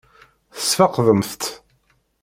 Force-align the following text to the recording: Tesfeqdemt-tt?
Tesfeqdemt-tt? 0.57 1.43